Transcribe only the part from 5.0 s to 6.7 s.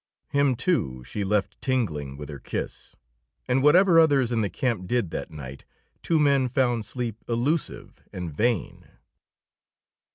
that night, two men